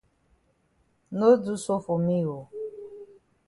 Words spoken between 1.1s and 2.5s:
No do so for me oo.